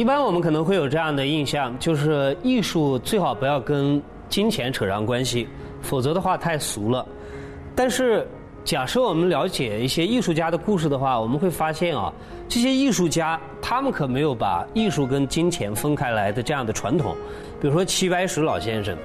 [0.00, 5.46] 一般我们可能会有这样的印象，就是艺术最好不要跟金钱扯上关系，
[5.82, 7.06] 否则的话太俗了。
[7.76, 8.26] 但是，
[8.64, 12.10] 假设我们了解一些艺术家的故事的话，我们会发现啊，
[12.48, 17.14] 这些艺术家他们可没有把艺术跟金钱分开来的这样的传统。
[17.60, 18.96] 比如说齐白石老先生，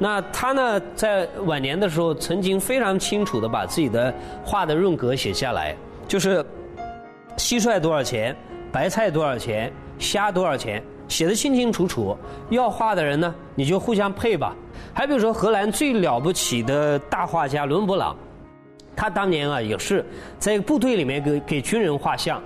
[0.00, 4.12] 那他呢在晚年的时候，曾经非常清楚的把自己的
[4.44, 5.76] 画的润格写下来，
[6.08, 6.44] 就是
[7.36, 8.36] 蟋蟀多少钱，
[8.72, 9.72] 白菜多少钱。
[10.00, 10.82] 虾多少钱？
[11.06, 12.16] 写的清清楚楚。
[12.48, 14.56] 要画的人呢，你就互相配吧。
[14.94, 18.16] 还比如说，荷兰最了不起的大画家伦勃朗，
[18.96, 20.04] 他当年啊也是
[20.38, 22.42] 在部队里面给给军人画像。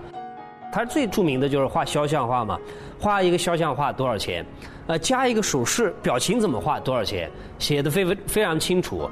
[0.72, 2.58] 他最著名的就是画肖像画嘛，
[2.98, 4.44] 画一个肖像画多少钱？
[4.86, 7.30] 呃，加一个手势，表情怎么画多少钱？
[7.58, 9.08] 写的非非常清楚。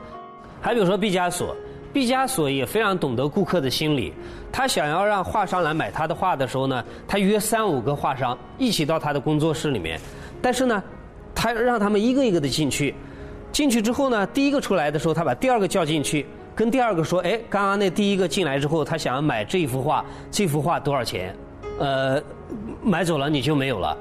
[0.61, 1.55] 还比如说毕加索。
[1.93, 4.15] 毕加索也非常懂得顾客的心理，
[4.51, 10.01] 他想要让画商来买他的画的时候呢，他约三五个画商一起到他的工作室里面，
[10.41, 10.83] 但是呢，
[11.35, 12.95] 他让他们一个一个的进去，
[13.53, 21.37] 进去之后呢，第一个出来的时候，他把第二个叫进去，跟第二个说：“哎，刚刚那第一个进来之后，他想要买这幅画，这幅画多少钱？
[21.79, 22.19] 呃，
[22.83, 23.95] 买走了你就没有了。”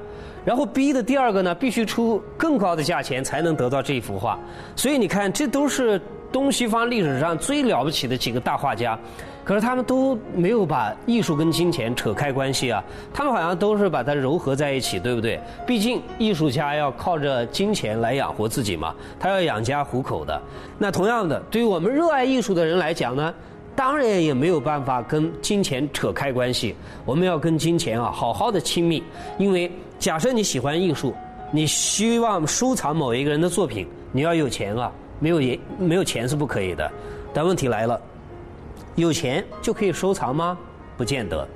[0.46, 4.38] 然后逼的第二个呢，必须出更高的价钱才能得到这幅画，
[4.74, 6.00] 所以你看，这都是。
[6.32, 8.98] 东西方历史上最了不起的几个大画家，
[9.44, 15.38] 可是他们都没有把艺术跟金钱扯开关系啊，他们好像都是把它糅合在一起，对不对？
[15.66, 20.40] 毕竟艺术家要靠着金钱来养活自己嘛，他要养家糊口的。
[20.78, 23.34] 那同样的，对于我们热爱艺术的人来讲呢，
[23.76, 26.74] 当然也没有办法跟金钱扯开关系。
[27.04, 29.02] 我们要跟金钱啊好好的亲密，
[29.38, 31.14] 因为假设你喜欢艺术，
[31.50, 34.90] 你希望收藏某一个人的作品，你要有钱啊。
[35.22, 36.90] 没有也，没有钱是不可以的。
[37.32, 37.98] 但问题来了，
[38.96, 40.58] 有钱就可以收藏吗？
[40.96, 41.46] 不见得。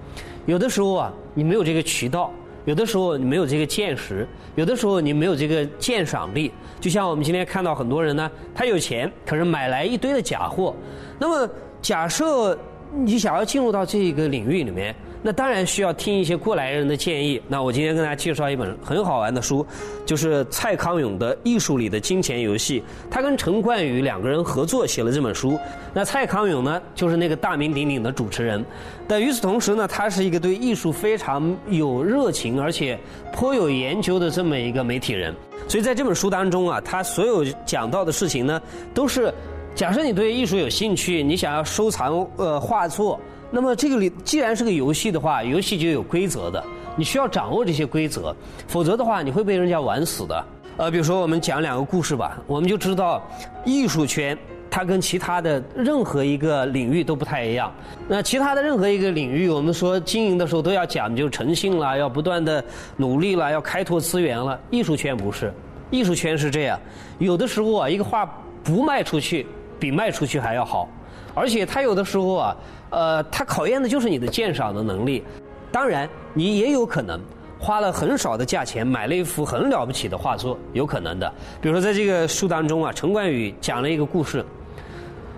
[0.47, 2.31] 有的时候啊，你没有这个渠道；
[2.65, 4.25] 有的时候你没有这个见识；
[4.55, 6.53] 有的时候你没有这个鉴赏力。
[6.81, 10.73] 就像我们今天看到很多人呢，他有钱，可是买来一堆的假货。
[11.19, 11.51] 那么
[11.83, 12.57] 假设
[12.93, 14.95] 你想要进入到这个领域里面。
[15.23, 17.41] 那当然需要听一些过来人的建议。
[17.49, 19.67] 那我今天跟大家介绍一本很好玩的书，
[20.05, 22.81] 就是蔡康永的《艺术里的金钱游戏》。
[23.11, 25.59] 他跟陈冠宇两个人合作写了这本书。
[25.93, 28.65] 那蔡康永呢，就是那个大名鼎鼎的主持人。
[29.09, 32.97] 但与此同时呢，他是一个对艺术非常有热情，而且
[33.33, 35.35] 颇有研究的这么一个媒体人。
[35.67, 38.63] 所以在这本书当中啊，他所有讲到的事情呢，
[38.95, 39.35] 都是
[39.77, 43.21] 假设你对艺术有兴趣，你想要收藏呃画作。
[43.51, 46.65] 那么这个里既然是个游戏的话，游戏就有规则的，
[46.97, 48.35] 你需要掌握这些规则，
[48.67, 50.45] 否则的话你会被人家玩死的。
[50.79, 53.23] 呃，比如说我们讲两个故事吧，我们就知道
[53.67, 54.37] 艺术圈
[54.71, 57.71] 它跟其他的任何一个领域都不太一样。
[58.09, 62.65] 那其他的任何一个领域，我们说经营的时候都要讲究诚信啦，要不断的
[62.97, 64.59] 努力啦，要开拓资源了。
[64.71, 65.53] 艺术圈不是，
[65.91, 66.81] 艺术圈是这样，
[67.19, 68.25] 有的时候啊，一个画
[68.65, 69.47] 不卖出去，
[69.79, 70.89] 比卖出去还要好。
[71.35, 72.57] 而且他有的时候啊，
[72.91, 75.23] 呃，他考验的就是你的鉴赏的能力。
[75.71, 77.21] 当然，你也有可能
[77.59, 81.31] 花了很少的价钱买了一幅很了不起的画作，有可能的。
[81.61, 84.43] 比如说，在这个书当中啊，陈冠宇讲了一个故事。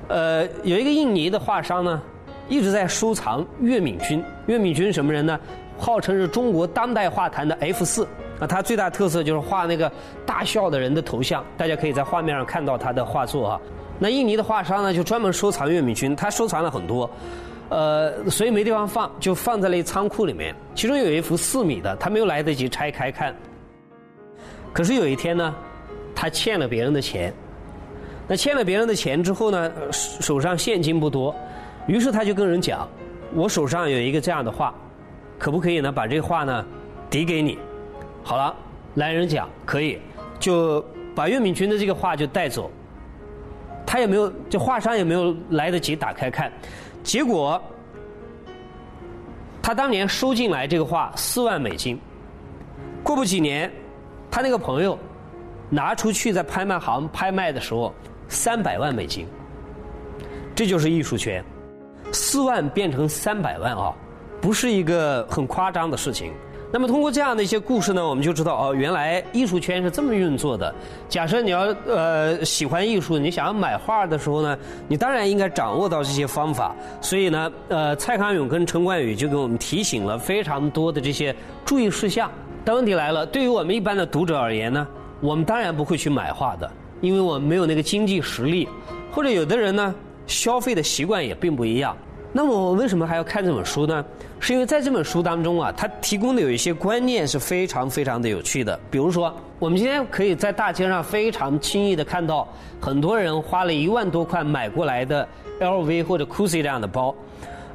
[0.07, 2.01] 呃，有一个印尼的画商呢，
[2.49, 4.23] 一直在收藏岳敏君。
[4.47, 5.39] 岳敏君什么人呢？
[5.79, 8.07] 号称是中国当代画坛的 F 四。
[8.39, 9.91] 啊，他最大特色就是画那个
[10.25, 11.45] 大笑的人的头像。
[11.57, 13.61] 大家可以在画面上看到他的画作啊。
[13.99, 17.11] 那印尼的画商呢，就专门收藏岳敏君，他收藏了很多，
[17.69, 20.55] 呃，所以没地方放，就放在了一仓库里面。
[20.75, 23.35] 其中有一幅四米的，他没有来得及拆开看。
[24.73, 25.55] 可是有一天呢，
[26.15, 27.35] 他欠了别人的钱，
[28.29, 31.35] 那欠了别人的钱之后呢，手上现金不多，
[31.89, 32.89] 于是他就跟人讲
[33.35, 34.73] ：“我手上有一个这样的画，
[35.39, 35.91] 可不可以呢？
[35.91, 36.65] 把这画呢
[37.11, 37.59] 抵给你？”
[38.23, 38.55] 好了，
[38.95, 39.99] 来人讲可以，
[40.39, 40.85] 就
[41.15, 42.71] 把岳敏君的这个画就带走。
[43.91, 46.53] 他也没有，这画商也没有来得及打开看，
[47.03, 47.59] 结果
[49.63, 51.99] 他当年收进来这个画四万美金，
[53.03, 53.73] 过不几年，
[54.31, 54.99] 他那个朋友
[55.71, 57.95] 拿出去在拍卖行拍卖的时候
[58.29, 59.27] 三百万美金，
[60.55, 61.43] 这就是艺术圈，
[62.13, 63.95] 四万变成三百万啊，
[64.39, 66.35] 不是一个很夸张的事情。
[66.71, 70.75] 那么通过这样的一些故事呢，我们就知道哦，原来艺术圈是这么运作的。
[71.09, 76.77] 假设你要呃喜欢艺术，你想要买画的时候呢，你当然应该掌握到这些方法。
[77.01, 81.35] 所以呢，呃，蔡康永跟陈冠宇就给我们提醒了非常多的这些
[81.65, 82.31] 注意事项。
[82.67, 84.87] 但问题来了，对于我们一般的读者而言呢，
[85.21, 88.69] 我们当然不会去买画的，因为我们没有那个经济实力，
[89.11, 89.95] 或者有的人呢，
[90.27, 91.97] 消费的习惯也并不一样。
[92.31, 94.05] 那么我为什么还要看这本书呢？
[94.39, 98.79] 是因为在这本书当中啊，它提供的有一些观念是非常非常的有趣的。
[98.91, 102.47] 比如说，我们今天可以在大街上非常轻易的看到
[102.81, 105.27] 很多人花了一万多块买过来的
[105.59, 107.15] LV 或者 Gucci 这样的包。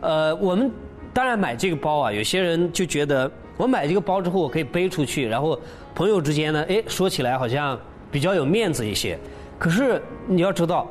[0.02, 0.72] 呃，我们
[1.14, 5.60] 当然买这个包啊，有些人就觉得我买这个包之后我可以背出去，然后
[5.96, 7.78] 朋友之间呢，哎，说起来好像
[8.12, 9.18] 比较有面子一些。
[9.58, 10.88] 可是你要知道，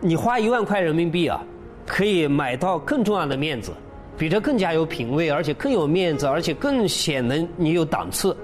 [0.00, 1.40] 你花一万块人民币啊。
[1.86, 3.72] 可以买到更重要的面子，
[4.16, 8.36] 比这更加有品位，而且更有面子，而且更显得你有档次。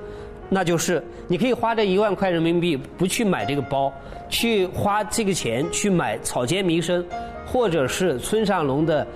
[0.50, 3.92] 那就是你可以花这一万块人民币，不去买这个包，
[4.30, 7.04] 去花这个钱去买草间弥生，
[7.46, 9.06] 或者是村上隆的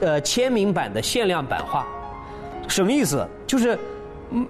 [0.00, 1.86] 呃签名版的限量版画。
[2.66, 3.24] 什么意思？
[3.46, 3.78] 就是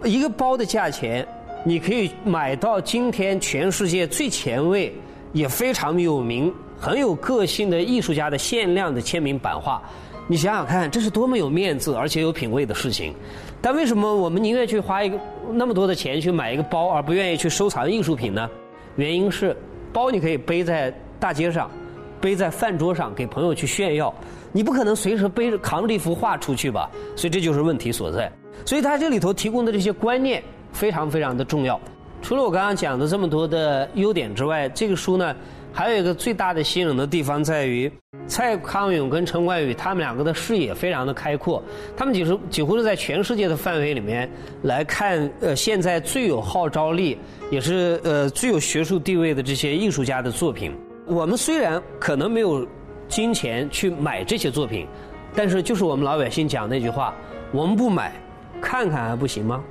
[0.04, 1.26] 一个包的价钱，
[1.64, 4.94] 你可以买到今天全世界最前卫
[5.32, 6.52] 也非常有名。
[6.82, 9.80] 很有个性的艺术家的限量的签名版画，
[10.26, 13.14] 你想想看，这是多么有面子而且有品位的事情。
[13.60, 15.16] 但为什么我们宁愿去花一个
[15.52, 18.50] 那么多的钱去买一个包，而不愿意去收藏艺术品呢？
[18.96, 19.56] 原因是，
[19.92, 21.70] 包你可以背在大街上，
[22.20, 24.12] 背在饭桌上给朋友去炫耀，
[24.50, 26.90] 你不可能随时背着扛着一幅画出去吧？
[27.14, 28.28] 所以这就是问题所在。
[28.66, 30.42] 所以他这里头提供的这些观念
[30.72, 31.80] 非常非常的重要。
[32.20, 35.32] 除了我刚刚讲的这么多的优点之外，这个书呢？
[35.72, 37.90] 还有一个最大的吸引人的地方在于，
[38.26, 41.62] 蔡康永跟陈冠宇他们两个的视野非常的开阔，
[41.96, 44.30] 他们几乎几乎是在全世界的范围里面
[44.62, 47.18] 来看，呃，现在最有号召力，
[47.50, 50.76] 也是呃最有学术地位的这些艺术家的作品。
[51.06, 52.66] 我们虽然可能没有
[53.08, 54.86] 金钱去买这些作品，
[55.34, 57.14] 但是就是我们老百姓讲那句话：
[57.50, 58.12] 我们不买，
[58.60, 59.64] 看看还不行吗？